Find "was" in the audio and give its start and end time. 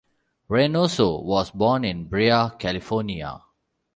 1.23-1.51